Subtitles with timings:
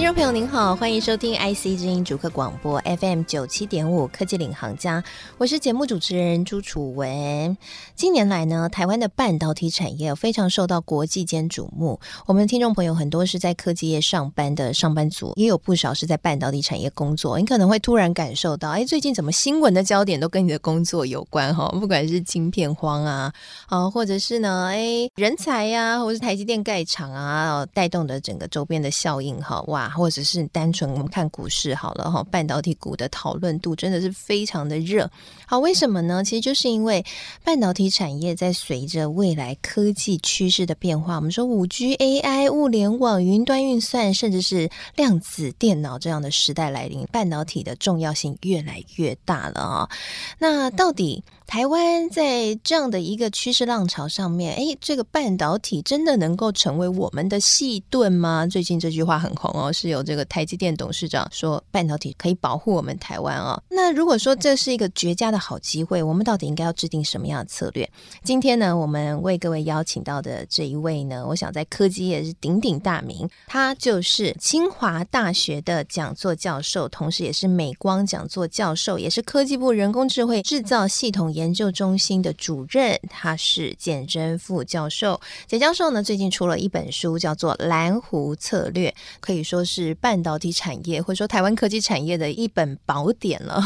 [0.00, 5.04] 听众朋友您好，欢迎收听 IC 之音主客广播 FM 九七点五科技领航家，
[5.36, 7.54] 我是节目主持人朱楚文。
[7.94, 12.00] 近年来呢，台湾的半导体产业非常受到国际间瞩目。
[12.24, 17.38] 我们的听众朋友很多是在科技业上班的上班族，也有不少是在半导体产业工作。
[17.38, 21.68] 你可能会突然感受到，哎，最近怎么新闻的焦点都跟你的工作有关哈？
[21.78, 23.30] 不管是晶片荒啊，
[23.66, 29.89] 啊，或者是呢，哎，人才呀、或是台积电盖厂啊，带动的整个周边的效应哈，哇！
[29.90, 35.10] 或者是单纯我们看股市好了哈，半导体股的讨论度真的是非常的热。
[35.46, 36.24] 好，为什么呢？
[36.24, 37.04] 其实就是因为
[37.44, 49.90] 半导体产业在随着未来科技趋势的变化，我们说五 G、AI、物联网、云端运算，甚至是量子电脑这样的时代来临，半导体的重要性越来越大了啊。
[50.38, 58.46] 那到底台湾在这样的一个趋势浪潮上面，哎，这个半导体真的能够成为我们的矽盾吗？
[58.46, 63.60] 最近这句话很红哦，是有这个台积电董事长说半导体可以保护我们台湾哦。
[63.68, 67.90] 那如果说这是一个绝佳的好机会，我们到底应该要制定什么样的策略？
[68.22, 85.18] 今天呢，我们为各位邀请到的这一位呢，我想在科技业是鼎鼎大名，他就是清华大学的讲座教授，同时也是美光讲座教授，也是科技部人工智慧制造系统研研究中心的主任，他是简真富教授。
[85.46, 93.58] 简教授呢，最近出了一本书，叫做《蓝湖策略》，可以说是半导体产业或者说台湾科技产业的一本宝典了。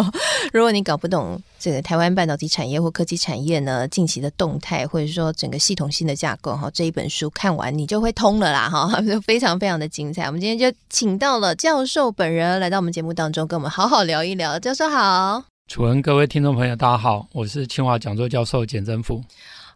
[0.52, 10.26] 如果你搞不懂这个台湾半导体产业或科技产业呢，近期的动态，或者说整个系统性的架构，哈，这一本书看完你就会通了啦，哈， 就非常非常的精彩。
[10.26, 14.58] 我们今天就请到了教授本人来到我们节目当中，跟我们好好聊一聊。
[14.58, 15.51] 教授好。
[15.68, 19.22] 楚文，各位听众朋友，大家好，我是清华讲座教授简真富。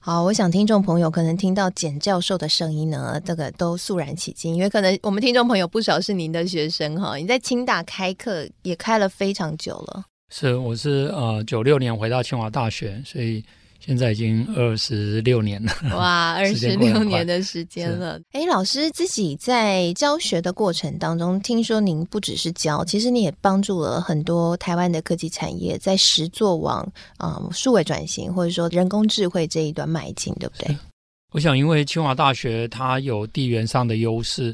[0.00, 7.16] 好，我想听众朋友可能听到简教授的声音呢，这个都肃然起敬，因为可能我们听众朋友不少是您的学生哈。
[7.16, 10.04] 你在清大开课也开了非常久了。
[10.30, 13.42] 是，我是呃九六年回到清华大学，所以。
[13.86, 18.20] 现在已经二十六年了，哇， 二十六年的时间了。
[18.32, 26.80] 哎，老师自己在教学的过程当中，听说您不只是教，其实你也帮助了很多台湾的科技产业在实作往
[27.16, 30.76] 啊、嗯、数位转型，或者说人工智慧这一端迈进，对不对？
[31.32, 34.52] 我想，因为清华大学它有地缘上的优势，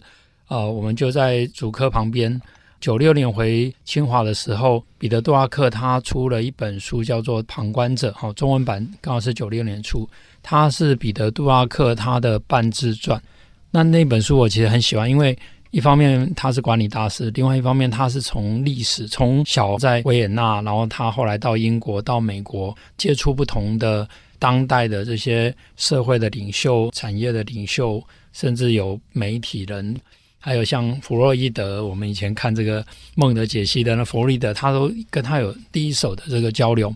[0.48, 2.38] 呃，我们就在主科旁边。
[2.82, 10.06] 九六年回清华的时候，彼得·杜拉克他出了一本书，叫做《旁观者》，好，中文版刚好是九六年出。
[10.42, 13.22] 他是彼得·杜拉克他的半自传。
[13.70, 15.38] 那那本书我其实很喜欢，因为
[15.70, 24.08] 一方面他是管理大师，另外一方面他是从历史，从小在维也纳，然后他后来到英国、到美国，接触不同的
[24.40, 29.96] 当代的这些社会的领袖、产业的领袖，甚至有媒体人。
[30.44, 36.92] 还有像弗洛伊德，我们以前看这个梦的解析的那弗洛伊德，他都跟他有第一手的这个交流，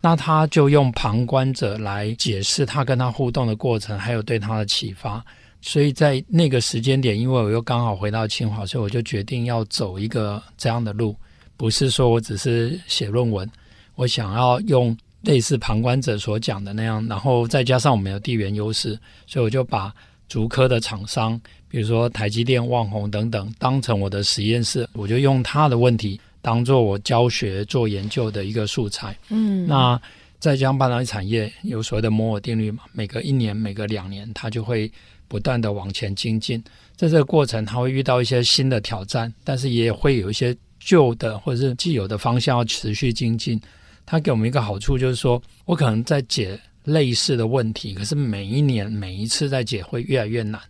[0.00, 5.24] 那他就用旁观者来解释他跟他互动的过程，还有对他的启发。
[5.62, 11.14] 所以在那个时间点，因为我又刚好回到清华，所以我就决定要走一个这样的路，
[11.56, 13.48] 不是说我只是写论文，
[13.94, 19.94] 我想要用类似旁观者所讲的那样，然后再加上我们有地缘优势，所以我就把
[20.30, 21.38] 竹科的厂商。
[21.68, 29.16] 比如说台积电、旺宏等等，当成我的实验室，我就用他的问题当做我教学做研究的一个素材。
[29.28, 30.00] 嗯，那
[30.40, 34.90] 再加上半导体产业有所谓的摩尔定律嘛，每隔一年、每隔两年，它就会
[35.28, 36.60] 不断的往前精进。
[36.96, 43.60] 在这个过程，它会遇到一些新的挑战，但是也会有一些旧的或者是既有的方向要持续精进。
[44.04, 50.60] 它给我们一个好处就是说，我可能在解类似的问题，可是每一年、每一次在解会越来越难。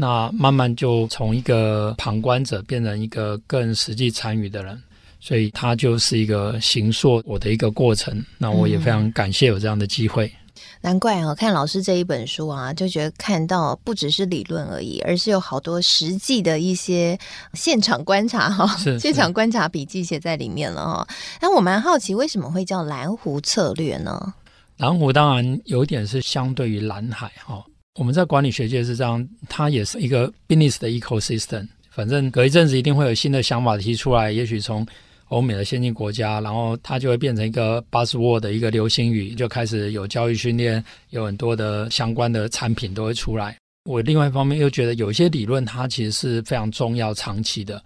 [0.00, 4.80] 那慢慢就从一个旁观者变成一个更实际参与的人，
[5.18, 8.24] 所以他就是一个形塑我的一个过程。
[8.38, 10.26] 那我也非常感谢有这样的机会。
[10.26, 10.32] 嗯、
[10.80, 17.18] 难怪啊，看老师这一本书啊，就觉得看到不只是理论而已，而是有好多实际的一些
[17.54, 18.66] 现场观察哈，
[19.00, 21.08] 现场观察笔记写在里面了哈。
[21.42, 24.32] 那我蛮好奇，为什么会叫蓝湖策略呢？
[24.78, 27.64] 蓝湖当然有点是相对于蓝海哈。
[27.98, 31.66] 我们在管理学界是这样，它也是一个 business 的 ecosystem。
[31.90, 34.86] 反正隔一阵子一定会有新的想法提出来，也许从
[35.30, 43.56] 欧美的先进国家，然后它就会变成一个 buzzword 的一个流行语，就开始有教育训练，有很多的相关的产品都会出来。
[43.84, 47.82] 我另外一方面又觉得有些理论它其实是非常重要、长期的。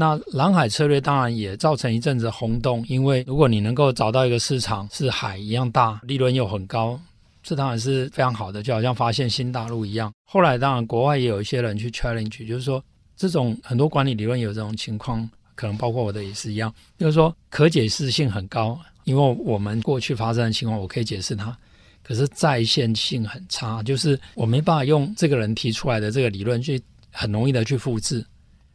[0.00, 7.00] 那蓝海策略当然也造成一阵子轰动，因为如果你能够找到一个市场是海一样大，利润又很高，
[7.42, 10.12] 这当然是非常好的，就好像发现新大陆一样。
[10.24, 12.80] 后来当然国外也有一些人去 challenge，就是说
[13.16, 21.58] 这种很多管理理论有这种情况，可能包括我的也是一样，就是说可解释性很高，因为我们过去发生的情况我可以解释它，
[22.04, 26.80] 可是再现性很差，就是我没办法用这个人提出来的这个理论去
[27.10, 28.24] 很容易的去复制，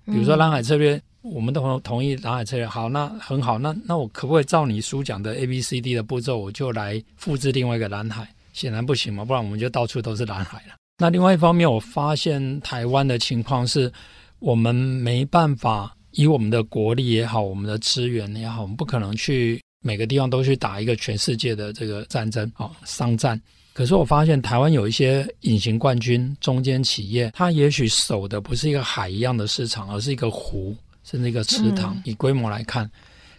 [0.03, 1.01] 比如说蓝海策略。
[1.23, 8.27] 我们都同意蓝海策略好，那很好，那那我可不可以照你书讲的 A B C D 的步骤，我就来复制另外一个蓝海？
[8.51, 10.75] 显然不行嘛，不然我们就到处都是蓝海了。
[10.97, 13.91] 那另外一方面，我发现台湾的情况是，
[14.39, 23.41] 我们没办法以我们的国力也好，我们的资源也好，我们不可能去每个地方都去打一个全世界的这个战争啊，商战。
[23.73, 30.75] 可是我发现台湾有一些隐形冠军中间企业，它也许守的不是一个海一样的市场，而是一个湖。
[31.03, 32.91] 是那个池塘，以规模来看，嗯、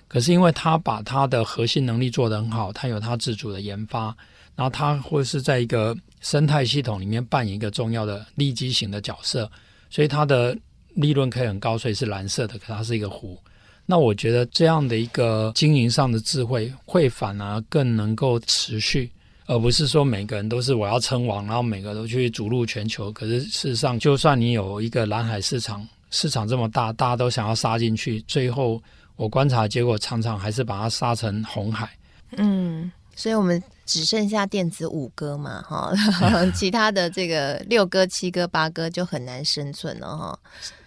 [0.07, 4.15] 可是因为他把他的核心能力做得很好，他有他自主的研发，
[4.55, 9.51] 然后他会是在一个生态系统里面扮演一个重要的利基型的角色，
[9.91, 10.57] 所以它的
[10.95, 13.39] 利润可以很高，所以是蓝色的，可它是一个湖。
[13.87, 19.11] 那我觉得这样的一个经营上的智慧，会反而更能够持续，
[19.47, 23.11] 而不是说每个人都是我要称王，然后每个都去逐鹿全球。
[23.13, 25.87] 可是事实上，就算你有一个蓝海市场。
[26.15, 28.81] 市场这么大，大家都想要杀进去，最后
[29.17, 31.91] 我观察结果常常还是把它杀成红海。
[32.37, 35.93] 嗯，所以我们只剩下电子五哥嘛，哈，
[36.55, 40.39] 其他的这个六哥、七哥、八哥就很难生存了，哈。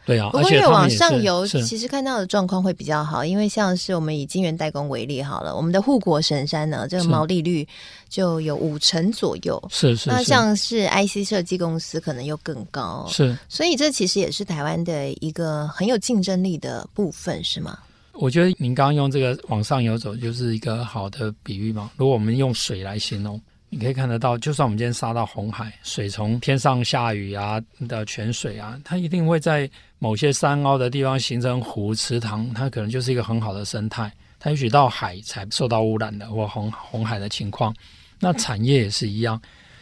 [0.08, 7.68] 对啊，不过越往上游，其实看到的状况会比较好，因为像是我们以金源代工为例好了，我们的护国神山呢，这个毛利率
[8.08, 10.10] 就有五成左右，是是，是。
[10.10, 13.38] 那像是 IC 设计公司可能又更高，是。
[13.50, 17.78] 所以这其实也是台湾的一个很有竞争力的部分，是吗？
[18.14, 21.92] 我觉得您刚刚用这个往上游走就是一个好的比喻嘛。
[21.98, 23.40] 如果我们用水来形容。
[23.70, 29.70] 你可以看得到，就算我们今天杀到红海，水从天上下雨啊的泉水啊，它一定会在
[30.00, 34.10] 某些山凹的地方形成湖池塘，它可能就是一个很好的生态。
[34.40, 37.76] 它也许到海才受到污染的或红红海的情况。
[38.20, 39.40] 那产业也是一样，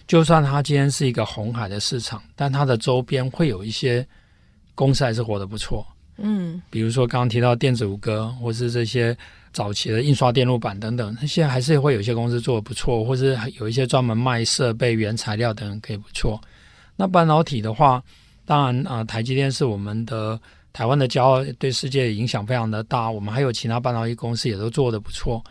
[0.07, 4.05] 就算它今天是一个红海的市场，但它的周边会有一些
[4.73, 5.85] 公司还是活得不错。
[6.17, 9.15] 嗯，比如说刚刚提到电子五哥，或是这些。
[9.55, 16.37] 早期的印刷电路板等等，那现在还是会有一些公司做得不错，或是有一些专门卖设备、原材料等等可以不错。
[16.97, 18.03] 那半导体的话，
[18.43, 20.37] 当然啊、台积电是我们的
[20.73, 23.09] 台湾的骄傲，对世界影响非常的大。
[23.09, 25.41] 我们还有其他半导体公司也都做得不错。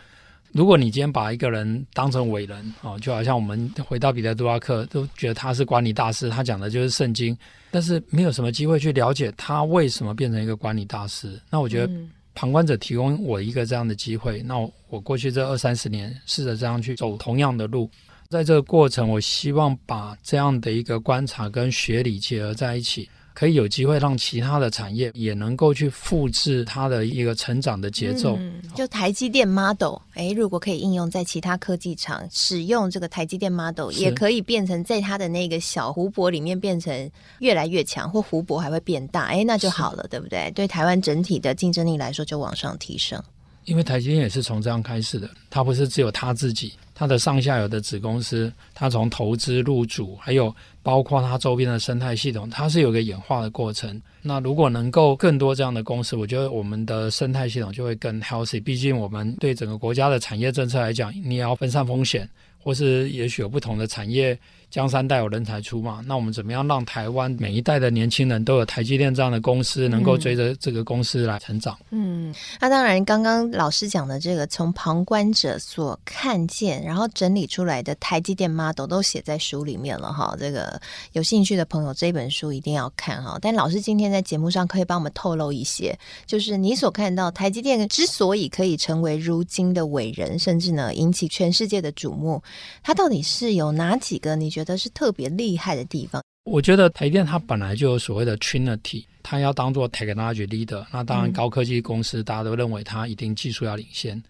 [0.53, 7.35] 如果你今天把一个人当成伟人、哦，就好像我们回到彼得·杜拉克，都觉得他是管理大师，他讲的就是圣经，
[7.71, 11.41] 但是没有什么机会去了解他为什么变成一个管理大师。
[11.49, 11.91] 那我觉得。
[12.35, 14.59] 旁观者提供我一个这样的机会，那
[14.89, 17.89] 我过去这二三十年试着这样去走同样的路，
[18.29, 23.09] 在这个过程，我希望把这样的一个观察跟学理结合在一起。
[23.35, 28.37] 可以有机会让其他的产业也能够去复制它的一个成长的节奏。
[28.39, 37.11] 嗯，就台积电 model，哎，如果可以应用在其他科技厂，使用这个台积电 model，也可以变成在它的那个小湖泊里面变成
[37.41, 40.51] 越来越强，或湖泊还会变大，哎，那就好了，对不对？
[40.53, 43.21] 对台湾整体的竞争力来说，就往上提升。
[43.65, 50.55] 因为台积电也是从这样开始的，它不是只有它自己，它的上下游的子公司，它从投资入主，还有。
[50.83, 53.99] 包括它周边的生态系统，它是有个演化的过程。
[54.21, 58.63] 那如果能够更多这样的公司，我觉得我们的生态系统就会更 healthy。
[58.63, 62.29] 毕竟我们对整个国家的产业政策来讲，你也要分散风险，
[62.59, 64.39] 或是也许有不同的产业。
[64.75, 71.79] 江山代有人才出嘛，那我们怎么样让台湾每一代的年轻人都有台积电这样的公司，能够追着这个公司来成长？
[71.91, 80.35] 嗯，那当然，刚刚老师讲的这个从旁观者所看见，然后整理出来的台积电 model 都写在书里面了哈。
[80.41, 80.81] 这个
[81.13, 83.39] 有兴趣的朋友，这本书一定要看哈。
[83.41, 92.43] 但老师今天在节目上可以帮我们透露一些，就是你所看到台积电之所以可以成为如今的伟人，甚至呢引起全世界的瞩目，
[92.83, 94.35] 它到底是有哪几个？
[94.35, 94.64] 你觉得？
[94.65, 96.23] 的是特别厉害的地方。
[96.45, 100.85] 我觉得台电它本来就有所谓的 Trinity，它要当做 technology leader。
[100.93, 104.23] 那当然，高科技公司大家都认为它一定技术要领先。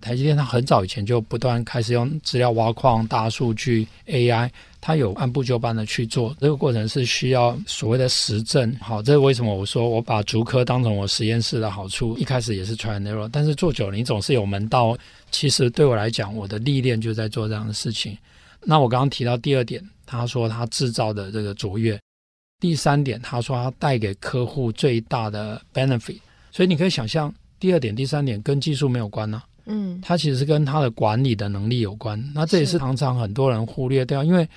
[0.00, 6.34] 台积电它很早以前就不断开始用资料挖矿、大数据、AI，它有按部就班的去做。
[6.40, 8.74] 这个过程是需要所谓的实证。
[8.80, 12.16] 好，这是为什么我说我把竹科当成我实验室的好处。
[12.16, 14.96] 一开始也是 try and error，但是做久了你总是有门道。
[15.30, 18.16] 其实对我来讲，我的历练就在做这样的事情。
[18.62, 22.00] 那我刚刚提到第二点，他说他制造的这个卓越，
[22.60, 26.18] 第三点，他说他带给客户最大的 benefit。
[26.52, 29.44] 所以你可以想象，第二点、第三点跟技术没有关呢、啊。
[29.66, 32.20] 嗯，它其实是跟他的管理的能力有关。
[32.34, 34.48] 那这也是常常很多人忽略掉，因为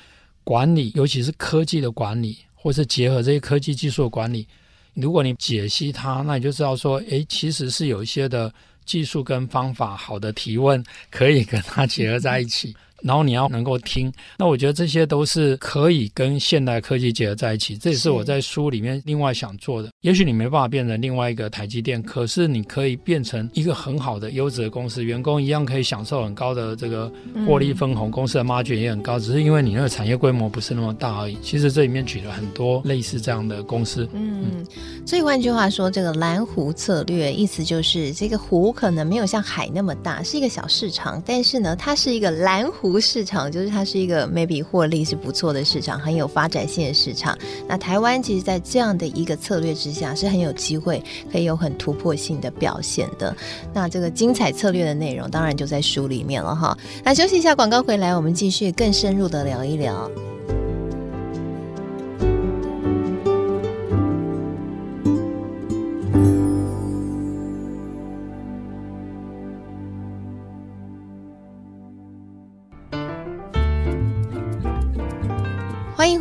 [0.43, 4.48] 管理，尤其是科技的管理，或是结合这些科技技术的管理，
[4.95, 8.51] 如果你解析它，那你就知道说，诶，其实是有一些的
[8.86, 12.75] 技术跟方法，好的提问可以跟它结合在一起。
[13.03, 17.77] 然后你要能够听，那我觉得这些都是可以跟现代科技结合在一起。
[17.77, 19.89] 这也是我在书里面另外想做的。
[20.01, 27.12] 也许你没办法变成另外一个台积电，可是你可以变成一个很好的优质的公司，员工一样可以享受很高的这个
[27.45, 31.38] 获利分红，公司的 margin 也很高，只是因为你那个产业规模不是那么大而已。
[31.41, 34.07] 其实这里面举了很多类似这样的公司。
[34.13, 34.65] 嗯，
[35.05, 42.93] 所以换句话说，这个蓝湖策略意思就是这个湖可能没有像海那么大，是一个小市场，但是呢，它是一个蓝湖。
[43.00, 47.38] 市场就是它是一个 maybe 获利是不错的市场，很有发展性的市场。
[47.68, 53.36] 那台湾其实，在这样的一个策略之下，是很有机会可以有很突破性的表现的。
[53.74, 56.78] 那这个精彩策略的内容，当然就在书里面了哈。
[57.04, 60.10] 那休息一下，广告回来，我们继续更深入的聊一聊。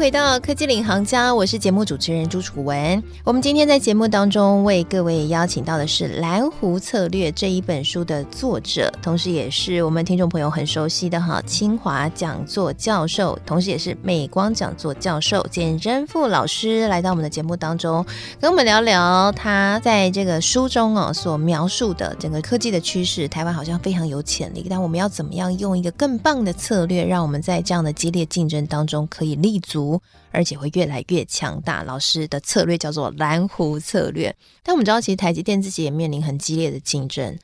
[0.03, 3.01] 回到科技领航家，我是节目主持人朱楚文。
[3.23, 18.05] 我们今天在节目当中为各位邀请到的是《蓝湖策略》这一本书的作者，同时也是我们听众朋友很熟悉的哈清华讲座教授，同时也是美光讲座教授简珍富老师来到我们的节目当中，
[18.41, 23.29] 跟我们聊聊他在这个书中哦所描述的整个科技的趋势。
[23.29, 29.92] 台湾好像非常有潜力，但我们要怎么样用一个更棒的策略，让我们在这样的激烈竞争当中可以立足？
[30.31, 31.83] 而且会越来越强大。
[31.83, 37.39] 老师的策略叫做蓝湖策略，但我们知道，其实台积电自己也面临很激烈的竞争。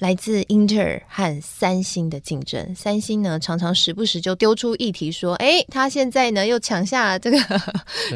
[0.00, 7.38] 来自英特尔和三星的竞争，三星呢常常时不时就丢出议题说：“哎，他现在呢又抢下这个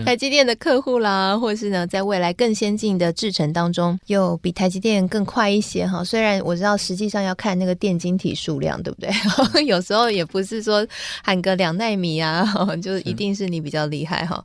[0.04, 9.10] 台积电的客户啦，或是呢在未来更先进的制程当中又比台积电更快一些哈。”虽然我知道实际上要看那个电晶体数量，对不对？
[9.64, 10.84] 有时候也不是说
[11.22, 12.44] 喊个两奈米啊，
[12.82, 14.44] 就一定是你比较厉害哈。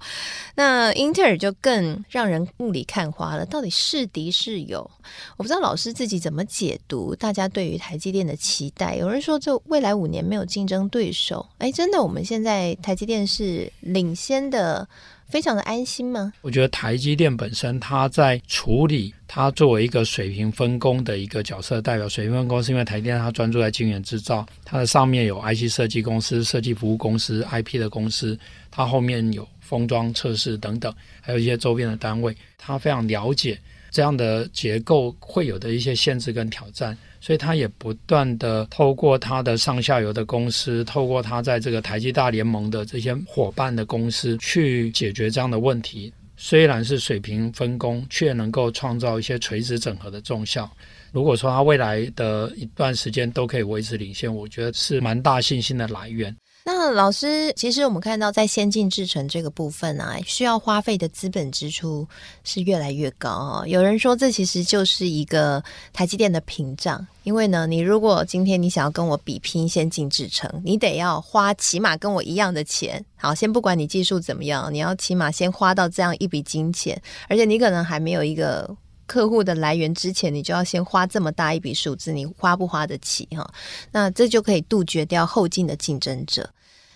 [0.54, 4.88] 那英特尔就更让人雾里看花了，到底是敌是友？
[5.36, 7.16] 我不知道老师自己怎么解读。
[7.24, 14.86] 大家对于台积电的期待，有人说这未来五年没有竞争对手，哎，真的，我们现在台积电是领先的，
[15.30, 16.34] 非常的安心吗？
[16.42, 28.38] 我觉得台积电本身，它在处理它作为一个水平分工的一个角色，代表水平分工是因为台积电它专注在晶圆制造，它的上面有 IC 设计公司、设计服务公司、IP 的公司，
[28.70, 33.58] 它后面有封装测试等等，还有一些周边的单位，它非常了解
[33.94, 36.98] 这样的结构会有的一些限制跟挑战。
[37.22, 46.12] 所以他也不断的透过他的上下游的公司，透过他在这个台积大联盟的这些伙伴的公司去解决这样的问题。
[46.36, 50.70] 虽然是水平分工，却能够创造一些垂直整合的重效。
[51.14, 56.36] 如果说他未来的一段时间都可以维持领先，我觉得是蛮大信心的来源。
[56.66, 62.08] 那老师，其实我们看到在先进制程这个部分啊，需要花费的资本支出
[62.46, 63.68] 是越来越高啊。
[63.68, 73.04] 有人说，这其实就是一个台积电的屏障，因为呢，你如果今天你想要跟我比拼先进制程，你得要花起码跟我一样的钱。
[73.18, 78.74] 好，先不管你技术怎么样，你要起码先花到这样一笔金钱，而且你可能还没有一个。
[79.06, 83.50] 客户的来源之前，你就要先花这么大一笔数字，你花不花得起哈？
[83.92, 86.50] 那这就可以杜绝掉后进的竞争者。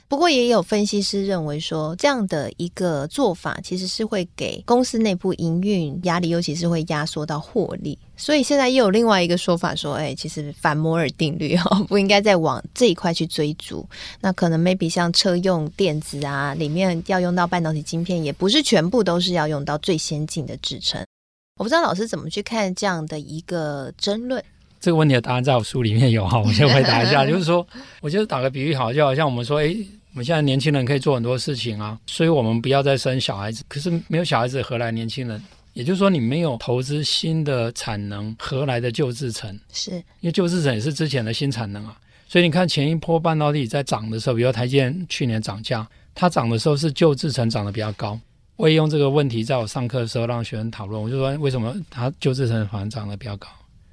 [0.09, 7.99] 不过也有分析师认为说，这样的一个做法其实是会给公司内部营运压力，尤其是会压缩到获利。
[8.15, 13.85] 所以现在又有另外一个说法说，哎，其实反摩尔定律哈， 不应该再往这一块去追逐。
[14.21, 21.05] 那可能 maybe 像车用电子啊，里面要用到半导体晶片，也不是全部都是要用到最先进的制程。
[21.57, 24.43] 我不知道老师怎么去看这样的一个争论。
[24.79, 27.65] 这个问题的答案在我书里面有哈， 我先回答一下，就是说，
[27.99, 29.75] 我觉得打个比喻好，就好像我们说，哎，
[30.13, 33.63] 我们现在年轻人可以做很多事情啊，所以我们不要再生小孩子。
[33.67, 35.43] 可是没有小孩子，何来年轻人？
[35.73, 39.59] 也就是说，你没有投资新的产能，何来的旧制程？
[39.73, 41.97] 是因为旧制程也是之前的新产能啊。
[42.27, 48.19] 所以你看前一波半导体在涨的时候，比如台积电去年涨价，它涨的时候是旧制程涨得比较高。
[48.57, 51.01] 我也用这个问题，在我上课的时候让学生讨论。
[51.01, 53.47] 我就说，为什么他旧制程反而涨得比较高？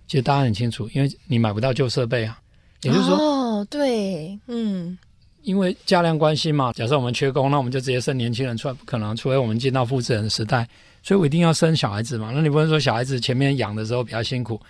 [0.09, 2.39] 其实大家很清楚，因为你买不到旧设备啊。
[2.83, 4.99] 也就是说，哦，对，嗯，
[5.43, 6.73] 因为价量关系嘛。
[6.73, 10.69] 假设我们缺工，那我们就直接生年轻人出来，不可能，除非我们进到复制人的时代。
[11.03, 12.31] 所以我一定要生小孩子嘛。
[12.35, 14.61] 那你不能说小孩子前面养的时候比较辛苦，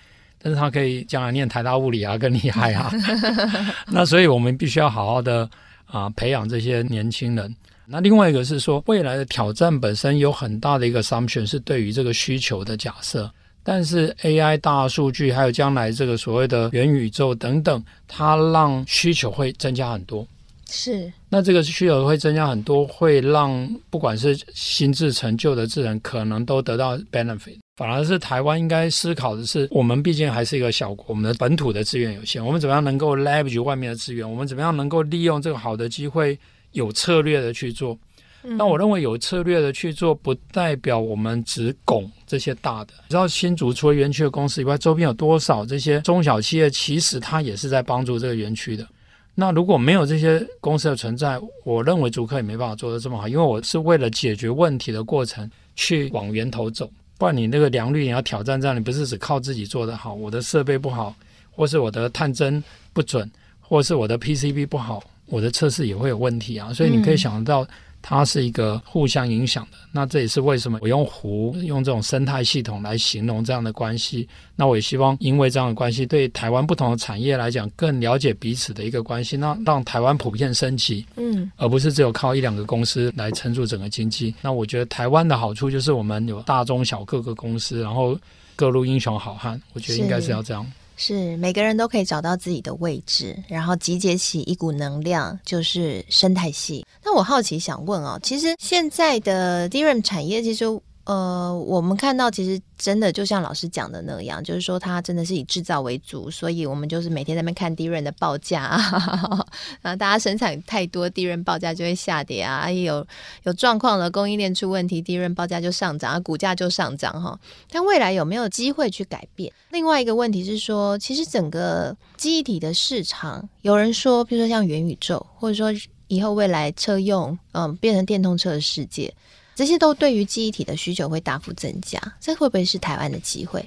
[0.43, 2.93] 但是他可以将来念台大物理啊，更厉害啊。
[3.87, 5.49] 那所以我们必须要好好的
[5.87, 7.55] 啊培养这些年轻人。
[7.87, 13.31] 那另外一个是说，未来的挑战本身有很大的一个 assumption 是对于这个需求的假设，
[13.62, 20.26] 但是 AI 大数据还有将来这个所谓的元宇宙等等，它让需求会增加很多。
[20.71, 27.59] 是，那这个需求会增加很多，会让不管是新智成就的智人可能都得到 benefit。
[27.76, 34.29] 反而是台湾应该思考的是，我们毕竟还是一个小国，我们的本土的资源有限，我们怎么样能够 leverage 外面的资源？
[34.29, 36.38] 我们怎么样能够利用这个好的机会？
[36.75, 37.99] 有策略的去做，
[38.43, 42.93] 那我认为有策略的去做，不代表我们只拱这些大的。
[43.04, 46.69] 你知道新竹除了园区的公司以外，周边有多少这些中小企业？
[46.69, 48.87] 其实它也是在帮助这个园区的。
[49.35, 56.90] 那如果没有这些公司的存在，我认为竹科也没办法做得这么好，因为我是为了解决问题的过程去往源头走。
[57.16, 61.14] 不然你那个良率你要挑战这样，你不是只靠自己做得好，我的设备不好，
[61.50, 62.62] 或是我的探针
[62.93, 65.02] 不准，或是我的 PCB 不好。
[65.26, 67.66] 我的测试也会有问题啊，所以你可以想得到，
[68.02, 69.78] 它是一个互相影响的。
[69.85, 74.28] 嗯、那这也是为什么我用湖用这种生态系统来形容这样的关系。
[74.54, 84.35] 那我也希望，因为这样的关系，对台湾不同的产业来讲，更了解彼此的一个关系，那让台湾普遍升级，嗯，而不是只有靠一两个公司来撑住整个经济。
[84.43, 88.19] 那我觉得台湾的好处就是我们有大中小各个公司，然后
[88.54, 90.64] 各路英雄好汉，我觉得应该是要这样。
[90.97, 96.87] 是每个人都可以找到自己的位置，然后集结起一股能量，就是生态系。
[97.05, 100.65] 那我好奇想问哦，其实现在的 DRAM 产业，其实。
[101.05, 109.47] 呃，我们看到其实真的就像老师讲的那样，就是说它真的是以制造为主，所以我们就是每天在那边看 DRAM 的报价啊，
[109.83, 113.07] 大家生产太多，DRAM 报价就会下跌啊，也有
[113.43, 117.39] 有状况了，供应链出问题，DRAM 报价就上涨，股价就上涨哈。
[117.71, 119.53] 但未来有没有机会去改变？
[119.73, 125.71] 另外一个问题是说，其实整个机体的市场，有人说，比如说像元宇宙，或者说
[126.09, 129.12] 以后未来车用，嗯，变成电动车的世界。
[129.55, 133.64] 这些都对于记忆体的需求会大幅增加，这会不会是台湾的机会？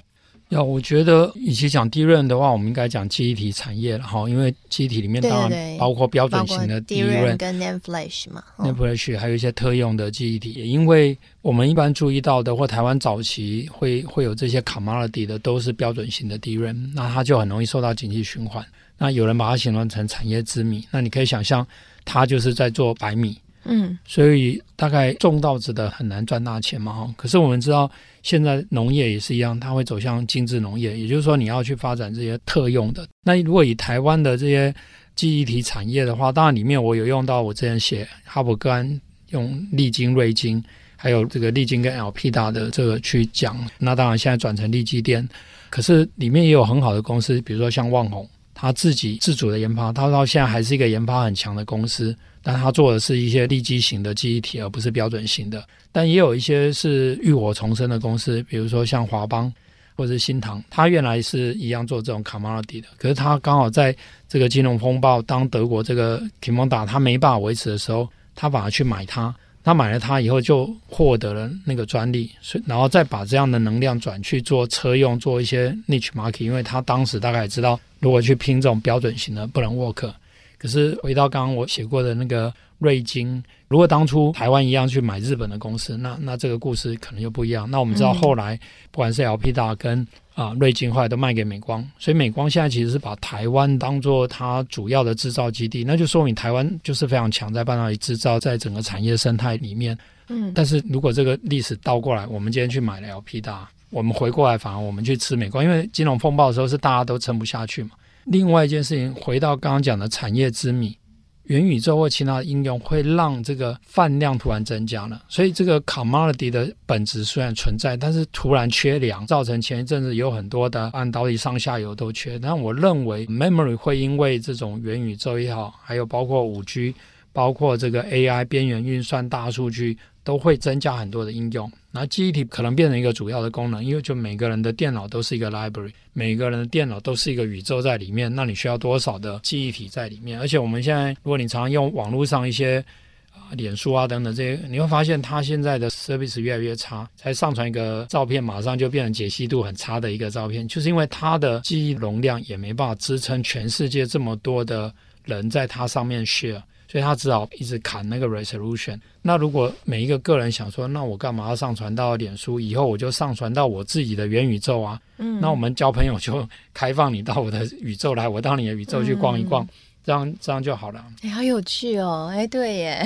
[0.50, 10.54] 要我觉得，与其讲 DRAM 的话，我们应该讲记忆体产业了哈，因为记忆体里面当然包括标准型的 DRAM 跟 NAND Flash 嘛，NAND Flash 还有一些特用的记忆体。
[10.54, 18.66] 因为我们一般注意到的，或台湾早期会会有这些 commodity 的，都是标准型的 DRAM，那它就很容易受到经济循环。
[18.98, 21.68] 那有人把它形容成产业之米，那你可以想象，
[22.06, 23.38] 它就是在做白米。
[23.68, 27.14] 嗯，所以大概种稻子的很难赚大钱嘛，哈。
[27.18, 27.90] 可是我们知道，
[28.24, 33.08] 现在农业也是一样，它会走向精致农业，也就是说，你要去发展这些特用的。
[33.24, 34.74] 那如果以台湾的这些
[35.16, 40.64] 记忆体产业的话，当然里面我有用到我之前写哈伯干用利晶、瑞晶，
[40.96, 43.58] 还有这个利晶跟 LP 大的这个去讲。
[43.78, 45.28] 那当然现在转成力积电，
[45.70, 52.16] 可是里面也有很好的公司，比如说像旺宏，他自己自主的研发，他到现在还是一个研发很强的公司。
[52.48, 55.62] 但他做的是一些立基型的记忆体，而不是标准型的。
[55.92, 59.54] 但也有一些是浴火重生的公司，比如说像华邦
[59.98, 62.88] 或者是新唐，他原来是一样做这种 commodity 的。
[62.98, 63.94] 可是他刚好在
[64.30, 69.36] 这个金融风暴，当德国这个 Qimonda 他没办法维持的时候，他反而去买它。
[69.62, 72.32] 他买了它以后，就获得了那个专利，
[72.66, 76.46] 然后再把这样的能量转去做车用，做一些 niche market。
[76.46, 80.10] 因为他当时大概也知道，如果去拼这种标准型的，不能 work。
[80.58, 87.70] 可是回到刚刚我写过的那个瑞金，如果当初台湾一样去买日本的公司，那那这个故事可能就不一样。
[87.70, 88.60] 那我们知道后来
[88.92, 99.98] 不管是 Elpida 跟啊瑞金，后来都卖给美光，所以美光现在其实是把台湾当做它主要的制造基地，那就说明台湾就是非常强在半导体制造，在整个产业生态里面。
[100.30, 107.92] 嗯，但是如果这个历史倒过来，我们今天去买了 Elpida，我们回过来反而我们去吃美光，因为金融风暴的时候是大家都撑不下去嘛。
[108.30, 110.98] 另外一件事情，回到刚刚讲的产业之谜，
[111.44, 115.22] 元宇宙或其他的应用，会让这个饭量突然增加了。
[115.30, 122.38] 所以这个 commodity 的本质虽然存在，但是突然缺粮，造成前一阵子有很多的半导体上下游都缺。
[122.38, 126.94] 但我认为 memory 会因为这种元宇宙也好，还有包括五 G，
[127.32, 129.98] 包括这个 AI 边缘运算、大数据。
[130.28, 140.38] 都会增加很多的应用，那记忆体可能变成一个主要的功能，因为就每个人的电脑都是一个 library，每个人的电脑都是一个宇宙在里面，那你需要多少的记忆体在里面？
[140.38, 142.84] 而且我们现在，如果你常常用网络上一些
[143.32, 156.62] 啊、脸书啊等等这些，你会发现它现在的 service 越来越差，才上传一个照片，马上就变成解析度很差的一个照片，就是因为它的记忆容量也没办法支撑全世界这么多的人在它上面 share。
[156.88, 159.00] 所以他只好一直砍那个 resolution。
[159.22, 162.60] 那如果每一个个人想说，那我干嘛要上传到脸书？
[162.60, 165.00] 以后我就上传到我自己的元宇宙啊。
[165.18, 169.70] 嗯，那我们交朋友就开放你到我的宇宙来，我到你的宇宙去逛一逛，嗯、
[170.04, 171.04] 这样这样就好了。
[171.24, 172.32] 哎，好有趣哦！
[172.32, 173.04] 哎，对耶，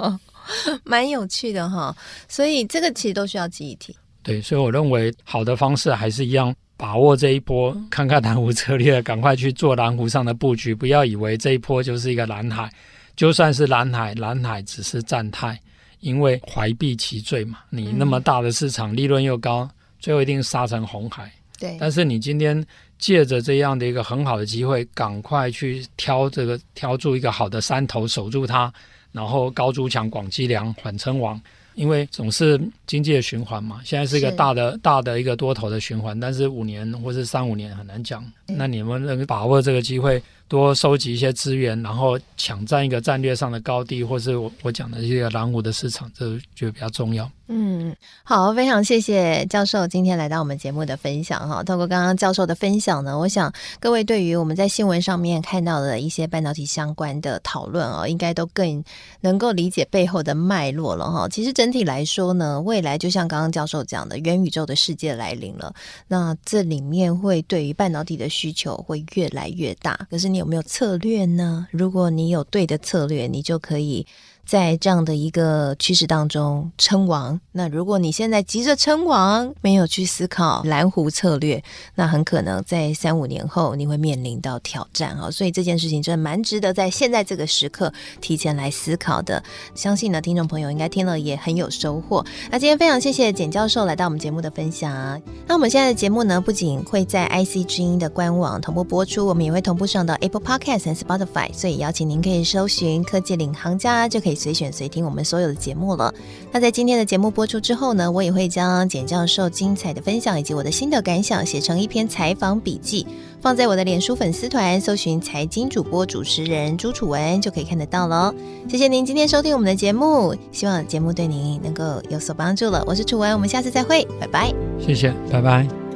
[0.84, 1.96] 蛮有趣的哈。
[2.28, 3.96] 所以这个其实都需要记忆体。
[4.22, 6.54] 对，所以我认为好的方式还是一样。
[6.80, 10.74] 把握这一波，看看蓝湖策略， 赶快去做蓝湖上的布局。
[10.74, 12.72] 不要以为这一波就是一个蓝海，
[13.14, 15.60] 就算是蓝海，蓝海只是暂态，
[16.00, 17.58] 因为怀璧其罪嘛。
[17.68, 21.30] 你那么大的市场，利润又高，最后一定杀成红海。
[21.58, 21.76] 对。
[21.78, 22.64] 但是你今天
[22.98, 28.72] 借着这样的一个很好的机会，赶快去挑这个挑住一个好的山头，守住它，
[29.12, 31.38] 然后高筑墙，广积粮，缓称王。
[31.74, 38.24] 因为总是经济的循环嘛，现在是一个大的大的一个多头的循环，但是五年或是三五年很难讲。
[38.46, 40.22] 那你们能把握这个机会？
[40.50, 47.30] 多收集一些资源，然后抢占一个战略上的高地，或是我我讲的这个蓝湖的市场，这就比较重要。
[47.46, 51.62] 嗯，好，非常谢谢教授今天来到我们节目的分享哈。
[51.62, 58.82] 透过刚刚教授的分享呢，我想各位对于我们在新闻上面看到的一些半导体相关的讨论哦，应该都更
[59.20, 61.28] 能够理解背后的脉络了哈。
[61.28, 65.72] 其实整体来说呢，未来就像刚刚教授讲的，元宇宙的世界来临了，
[66.08, 70.06] 那这里面会对于半导体的需求会越来越大。
[70.08, 71.68] 可是你有没有策略呢？
[71.70, 74.06] 如果你有对的策略，你就可以。
[74.50, 81.62] 在这样的一个趋势当中称王，那如果你现在急着称王，没有去思考蓝湖策略，
[81.94, 85.30] 那很可能在三五年后你会面临到挑战啊！
[85.30, 89.40] 所以这件事情真的蛮值得在现在这个时刻提前来思考的。
[89.72, 92.26] 相信呢，听众朋友应该听了也很有收获。
[92.50, 95.22] 那今天非常谢谢简教授来到我们节目的分享。
[95.46, 104.39] 那我们现在的节目呢，不仅会在 IC 之音的官网同步播出，我们也会同步上到 Apple Podcast 和 Spotify，所以邀请您可以搜寻“科技领航家”就可以。
[104.40, 106.12] 随选随听我们所有的节目了。
[106.50, 113.06] 那在今天的节目播出之后呢，我也会将简教授精彩的分享以及我的心得感想写成一篇采访笔记，
[113.42, 118.34] 放在我的脸书粉丝团，搜寻财经主播主持人朱楚文就可以看得到了。
[118.68, 122.82] 谢谢您今天收听我们的节目，希望节目对您能够有所帮助了。
[122.86, 124.52] 我是楚文，我们下次再会，拜拜。
[124.80, 125.89] 谢谢，拜拜。